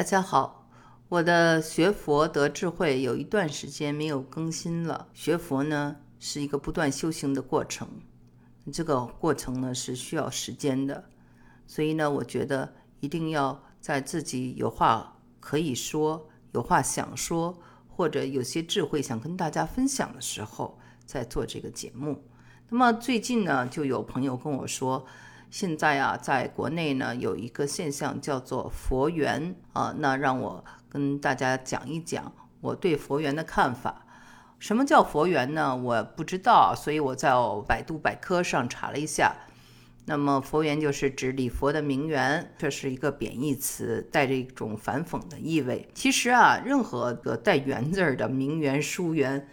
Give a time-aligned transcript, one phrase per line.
[0.00, 0.66] 大家好，
[1.10, 5.08] 我的学佛得智慧有一段时间没有更新了。
[5.12, 7.86] 学佛呢是一个不断修行的过程，
[8.72, 11.04] 这个过程呢是需要时间的，
[11.66, 22.24] 所以呢，我觉得一定要在自己有话可以说、有话想说，或者有些智慧想跟大家分享的时候，再做这个节目。
[22.70, 25.04] 那么最近呢，就有朋友跟我说。
[25.50, 34.06] 现在啊，在国内呢，有一个现象叫做佛缘啊，那让我跟大家讲一讲我对佛缘的看法。
[34.60, 35.76] 什么叫佛缘呢？
[35.76, 37.32] 我不知道，所以我在
[37.66, 39.34] 百度百科上查了一下。
[40.04, 45.88] 那么佛缘就是指礼佛的名缘，这是一个贬义词，带着一种反讽的意味。
[45.94, 49.48] 其实啊，任何个带“缘”字儿的名缘、书缘，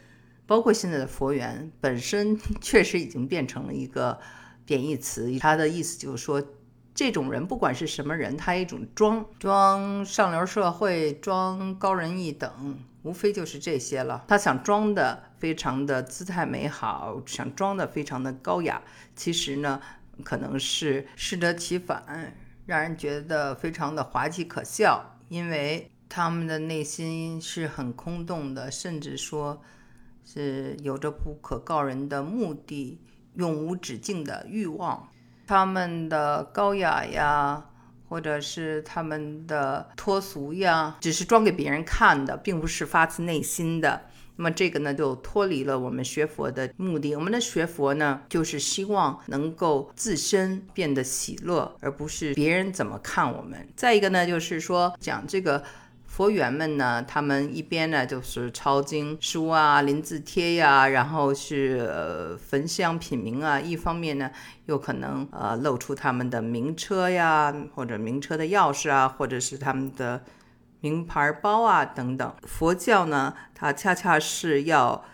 [0.45, 4.19] 包括现在的佛缘，本身确实已经变成了一个。
[4.67, 6.43] 贬义词，它的意思就是说，
[6.93, 14.25] 这种人不管是什么人，他一种装装上流社会，装高人一等，无非就是这些了。
[14.27, 18.81] 他想装的非常的姿态美好，想装的非常的高雅，
[19.15, 19.81] 其实呢，
[20.23, 29.61] 可能是适得其反，让人觉得非常的滑稽可笑，因为他们的内心是很空洞的，甚至说
[30.25, 32.99] 是有着不可告人的目的。
[33.37, 35.09] 永无止境的欲望，
[35.47, 37.65] 他们的高雅呀，
[38.09, 44.01] 或者是他们的脱俗呀，只是装给别人看的，并不是发自内心的。
[44.35, 47.15] 那么这个呢，就脱离了我们学佛的目的。
[47.15, 53.67] 我们的学佛呢，就是希望能够自身变得喜乐，而不是别人怎么看我们。
[53.75, 55.63] 再一个呢，就是说讲这个。
[56.17, 64.31] 佛缘们呢，他们一边呢就是抄经书啊、临字帖呀，然后是呃焚香品茗啊；一方面呢，
[64.65, 70.23] 又可能呃露出他们的名车呀，或者名车的钥匙啊，或者是他们的
[70.79, 72.35] 名牌包啊等等。
[72.47, 75.05] 佛教呢，它恰恰是要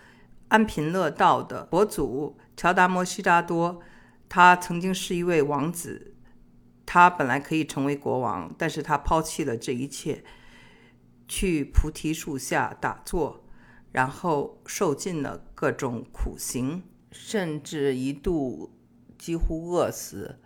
[0.48, 1.68] 安贫乐道的。
[1.70, 3.82] 佛祖乔达摩悉达多，
[4.30, 6.14] 他曾经是一位王子，
[6.86, 10.24] 他本来可以成为国王，但是他抛弃了这一切。
[11.26, 13.44] 去菩提树下打坐，
[13.92, 18.76] 然后受尽了各种苦刑，甚至一度
[19.18, 20.40] 几乎饿死。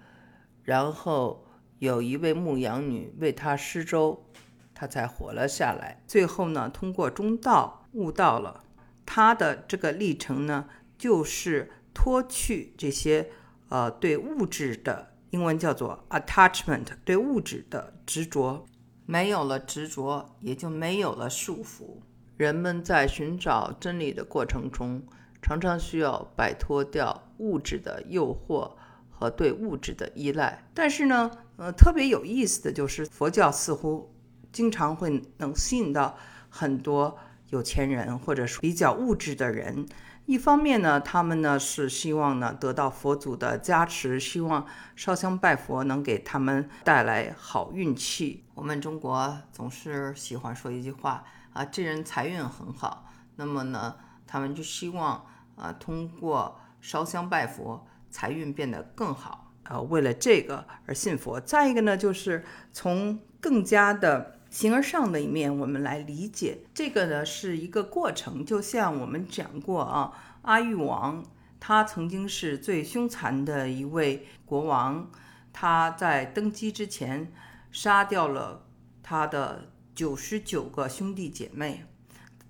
[0.62, 1.47] 然后
[1.78, 4.27] 有一位牧羊女为他施粥，
[4.75, 6.03] 他才活了下来。
[6.06, 8.65] 最后呢，通过中道悟道了。
[9.06, 10.69] 他的这个历程呢，
[10.99, 13.31] 就是脱去这些
[13.71, 18.67] 呃对物质的，英文叫做 attachment，对物质的执着。
[19.10, 21.96] 没有了执着，也就没有了束缚。
[22.36, 25.02] 人们在寻找真理的过程中，
[25.41, 28.70] 常常需要摆脱掉物质的诱惑
[29.08, 30.62] 和对物质的依赖。
[30.74, 34.14] 但是呢，呃，特别有意思的就是，佛教似乎
[34.52, 36.14] 经常会能吸引到
[36.50, 37.16] 很多
[37.48, 39.86] 有钱人，或者说比较物质的人。
[40.28, 48.44] 一方面呢，他们呢是希望呢得到佛祖的加持，希望烧香拜佛能给他们带来好运气。
[48.53, 51.25] 我们中国总是喜欢说一句话
[51.55, 53.11] 啊，这人财运很好。
[53.37, 53.97] 那么呢，
[54.27, 55.25] 他们就希望
[55.56, 59.50] 啊通过烧香拜佛，财运变得更好。
[59.62, 61.41] 呃，为了这个而信佛。
[61.41, 62.44] 再一个呢，就是
[62.75, 64.38] 从更加的。
[64.50, 68.44] 形而上的一面，我们来理解这个呢，是一个过程。
[68.44, 71.22] 就像我们讲过啊，阿育王
[71.60, 75.10] 他曾经是最凶残的一位国王，
[75.53, 77.31] 他在登基之前
[77.70, 78.64] 杀掉了
[79.03, 81.84] 他的九十九个兄弟姐妹，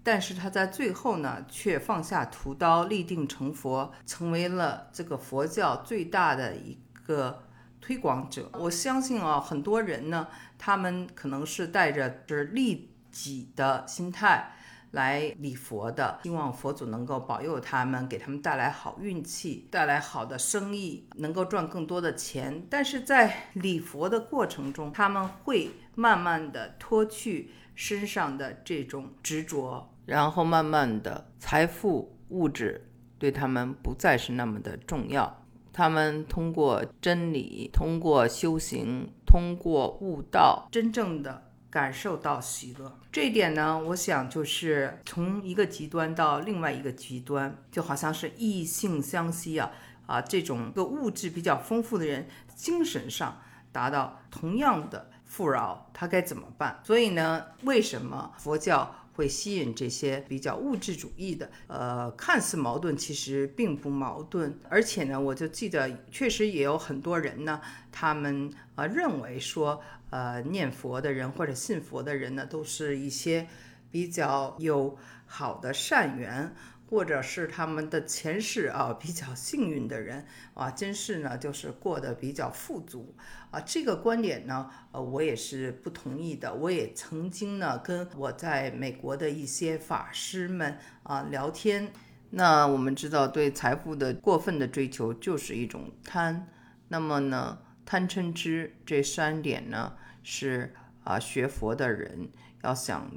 [0.05, 7.43] 但是他在最后呢，却放下屠刀，立定成佛，成为了这个佛教最大的一个。
[7.81, 10.29] 推广者，我相信啊，很多人呢，
[10.59, 14.53] 他们可能是带着就是利己的心态
[14.93, 22.67] 来礼佛的，希望佛祖能够保佑他们，给他们带来好运气，带来好的生意，能够赚更多的钱。
[22.71, 35.45] 但是在礼佛的过程中，他们会慢慢的脱去身上的这种执着，然后慢慢的财富物质对他们不再是那么的重要。
[35.79, 42.99] 他们通过真理，通过修行，通过悟道，真正的感受到喜乐。
[43.13, 49.71] 这一点呢，我想就是从一个极端到另外一个极端，就好像是异性相吸啊
[50.09, 50.21] 啊！
[50.21, 52.27] 这种个物质比较丰富的人，
[52.57, 53.41] 精神上
[53.71, 56.81] 达到同样的富饶，他该怎么办？
[56.83, 58.93] 所以呢，为什么佛教？
[59.19, 64.57] 会吸引这些比较物质主义的，呃，看似矛盾，其实并不矛盾。
[64.69, 67.61] 而且呢，我就记得，确实也有很多人呢，
[67.91, 73.49] 他们呃认为说，呃念佛的人或者信佛的人呢，都是一些
[73.91, 76.55] 比较有好的善缘。
[76.89, 80.25] 或者是他们的前世啊比较幸运的人
[80.55, 83.15] 啊，今世呢就是过得比较富足
[83.51, 83.61] 啊。
[83.61, 86.55] 这个观点呢，呃，我也是不同意的。
[86.55, 91.93] 我也曾经呢跟我在美国的一些法师们啊聊天。
[92.31, 96.49] 那我们知道，对财富的过分的追求就是一种贪。
[96.89, 100.75] 那么呢，贪嗔痴这三点呢，是
[101.05, 102.31] 啊学佛的人
[102.63, 103.11] 要想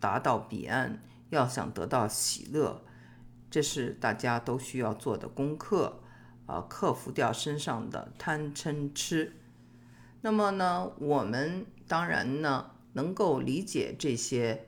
[0.00, 2.84] 达到彼岸，要想得到喜乐。
[3.50, 6.00] 这是大家都需要做的功课，
[6.44, 9.32] 啊，克服掉身上的贪嗔痴。
[10.20, 14.66] 那么呢，我们当然呢能够理解这些，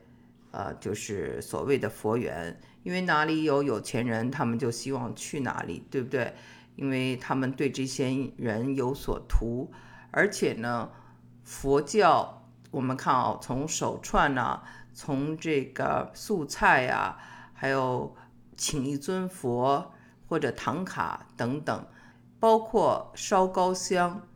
[0.49, 6.33] 呃，就是所谓的佛缘，因为哪里有有钱人，他们就希望去哪里，对不对？
[6.75, 9.71] 因为他们对这些人有所图，
[10.09, 10.89] 而且呢，
[11.43, 17.19] 佛教我们看啊，从手串啊，从这个素菜啊，
[17.53, 18.15] 还有。
[18.55, 19.93] 请一尊佛
[20.27, 21.87] 或者唐卡等等，
[22.39, 24.27] 包括烧高香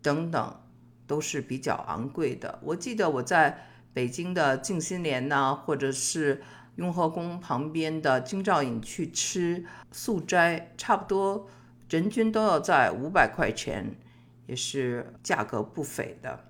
[0.00, 0.60] 等等，
[1.06, 2.58] 都是比较昂贵的。
[2.62, 6.42] 我记得我在北京的静心莲呐，或者是
[6.76, 11.48] 雍和宫旁边的京兆尹去吃素斋，差不多
[11.90, 13.94] 人均都要在五百块钱，
[14.46, 16.46] 也是价格不菲的。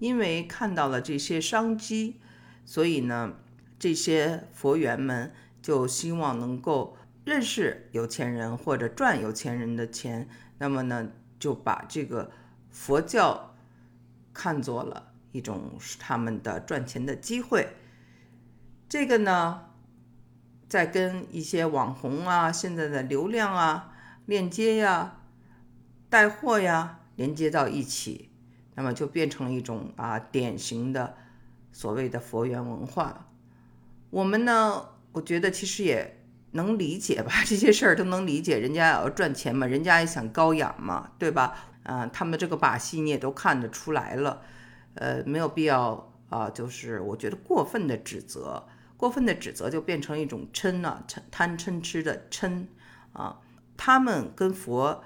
[0.00, 2.20] 因为看到了这些商机，
[2.66, 3.34] 所以呢，
[3.78, 5.32] 这些佛缘们。
[5.64, 6.94] 就希望能够
[7.24, 10.28] 认识有钱人或者赚有钱人的钱，
[10.58, 11.08] 那么呢，
[11.38, 12.30] 就把这个
[12.68, 13.54] 佛教
[14.34, 17.66] 看作了一种是他们的赚钱的机会。
[18.90, 19.70] 这个呢，
[20.68, 23.94] 在跟一些网红啊、现在的流量啊、
[24.26, 25.16] 链接呀、
[26.10, 28.28] 带货呀连接到一起，
[28.74, 31.16] 那么就变成了一种啊典型的
[31.72, 33.28] 所谓的佛缘文化。
[34.10, 34.90] 我们呢？
[35.14, 36.20] 我觉得其实也
[36.50, 38.58] 能理解吧， 这些事儿都能理解。
[38.58, 41.70] 人家也要赚钱嘛，人家也想高养嘛，对吧？
[41.84, 44.42] 啊，他们这个把戏你也都看得出来了，
[44.94, 46.50] 呃，没有必要啊。
[46.50, 48.66] 就是我觉得过分的指责，
[48.96, 52.66] 过分的指责就变成一种嗔啊，嗔贪嗔痴的嗔
[53.12, 53.40] 啊。
[53.76, 55.02] 他们跟佛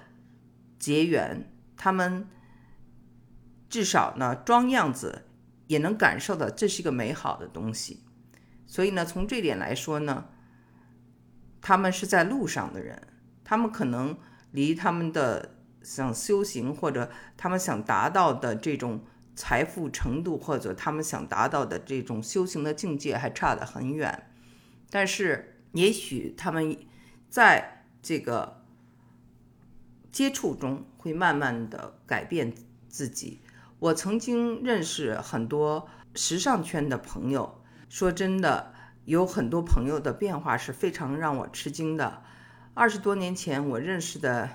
[0.78, 2.28] 结缘，他们
[3.68, 5.24] 至少呢装样子
[5.66, 8.02] 也能感受到这是一个美好的东西。
[8.70, 10.26] 所以呢，从这点来说呢，
[11.62, 13.08] 他们是在路上的人，
[13.42, 14.16] 他们可能
[14.52, 19.02] 离他们的想修行或者他们想达到的这种
[19.34, 24.30] 财富程度，或者他们想达到的这种修行的境界还差得很远。
[24.90, 26.76] 但是，也许他们
[27.30, 28.62] 在这个
[30.12, 32.52] 接触中会慢慢的改变
[32.90, 33.40] 自己。
[33.78, 37.57] 我曾经认识很多时尚圈的朋友。
[37.88, 38.72] 说真的，
[39.06, 42.22] 有很多朋友的变化是非常让我吃惊的。
[42.74, 44.50] 二十多年前我认识的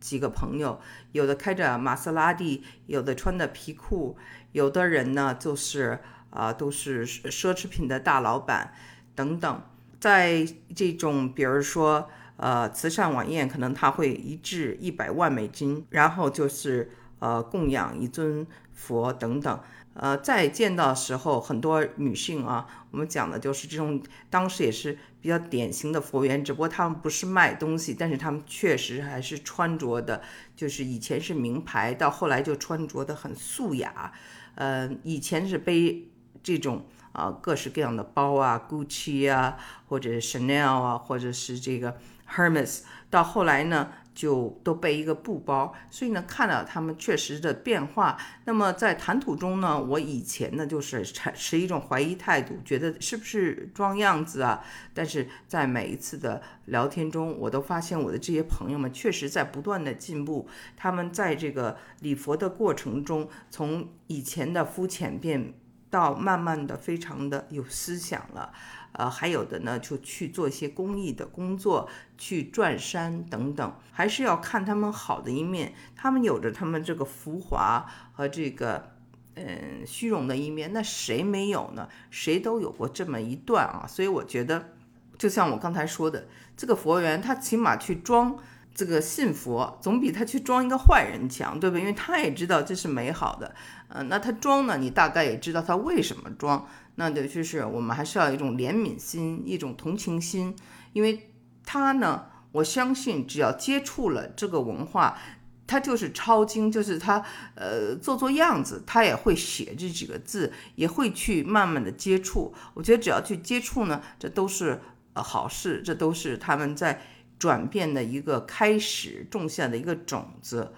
[0.00, 0.80] 几个朋友，
[1.12, 4.16] 有的开着玛莎拉蒂，有的穿的皮裤，
[4.52, 5.98] 有的人呢就是
[6.30, 8.72] 啊都是奢侈品的大老板
[9.14, 9.62] 等等。
[9.98, 19.60] 在这种比如说呃慈善晚宴，可能他会一掷一百万美金，然后就是呃供养一尊佛等等。
[19.98, 30.20] 呃，再见到时候，很多女性啊，我们讲的就是这种，当时也是比较典型的佛缘，只不过他们不是卖东西，但是他们确实还是穿着的，
[30.54, 34.12] 就是以前是名牌，到后来就穿着的很素雅。
[34.56, 36.08] 呃，以前是背
[36.42, 39.56] 这种啊各式各样的包啊，Gucci 啊，
[39.88, 41.96] 或者 Chanel 啊，或者是这个
[42.30, 43.88] Hermes，到后来呢。
[44.16, 48.16] 就都背一个布包，所以呢，看到他们确实的变化。
[48.46, 54.64] 那么在谈吐中呢，我以前呢就是持一种怀疑态度，觉得是不是装样子啊？
[54.94, 60.48] 但是在每一次的聊天中，我都发现我的这些朋友们确实在不断的进步。
[60.76, 65.52] 他们在这个礼佛的过程中，从以前的肤浅变
[65.96, 68.52] 到慢慢的非常的有思想了。
[68.92, 75.74] 呃，还有的呢，就去做一些公益的工作，去转山等等，还是要看他们好的一面。
[75.94, 78.92] 他们有着他们这个浮华和这个
[79.34, 81.88] 嗯虚荣的一面，那谁没有呢？
[82.10, 83.86] 谁都有过这么一段啊。
[83.86, 84.70] 所以我觉得，
[85.18, 86.26] 就像我刚才说的，
[86.56, 88.38] 这个佛缘他起码去装
[88.76, 91.78] 这个信佛，总比他去装一个坏人强，对吧？
[91.78, 93.54] 因为他也知道这是美好的。
[93.88, 96.68] 嗯，那他装呢，你大概也知道他为什么装。
[96.96, 100.54] 那的就是我们还是要一种怜悯心，一种同情心，
[100.92, 101.30] 因为
[101.64, 105.18] 他呢，我相信只要接触了这个文化，
[105.66, 112.54] 他就是抄经，就是他呃做做样子，他也会写这几个字，也会去慢慢的接触。
[112.74, 114.80] 我觉得只要去接触呢，这都是
[115.14, 117.02] 呃好事，这都是他们在
[117.38, 120.72] 转变的一个开始，种下的一个种子。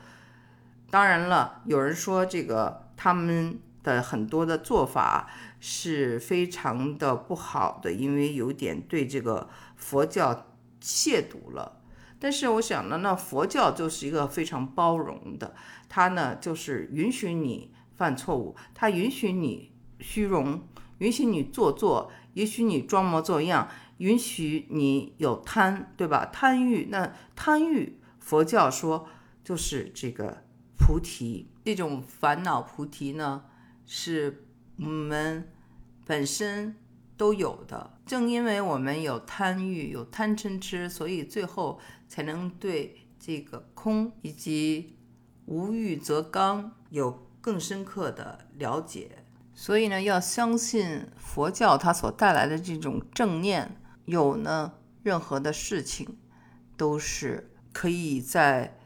[0.91, 10.47] 当然了，有人说这个他们的很多的做法是非常的不好的，因为有点对这个佛教
[10.83, 11.81] 亵渎了。
[12.19, 15.55] 但是我想呢，那佛教就是一个非常包容的，
[15.89, 20.67] 它呢就是允许你犯错误，它允许你虚荣，
[20.99, 26.27] 允许你做作，允许你装模作样，允许你有贪，对吧？
[26.27, 29.07] 贪欲，那贪欲，佛教说
[29.45, 30.45] 就是这个
[30.77, 33.45] 菩提，这种烦恼菩提呢，
[33.87, 34.47] 是
[34.79, 35.49] 我们
[36.05, 36.75] 本身。
[37.19, 44.97] 都有的，正因为我们有贪欲、有贪嗔痴，所以最后才能对这个空以及
[45.47, 49.25] 无欲则刚有更深刻的了解。
[49.53, 54.73] 所以呢，要相信佛教它所带来的这种正念，有呢，
[55.03, 56.17] 任何的事情
[56.79, 58.79] 都是可以在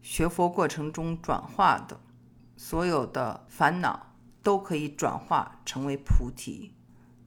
[0.00, 2.00] 学佛过程中转化的，
[2.56, 6.72] 所有的烦恼都可以转化成为菩提。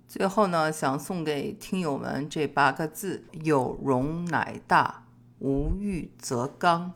[0.08, 5.06] 最后呢，想送给听友们这八个字：有容乃大，
[5.38, 6.94] 无欲则刚。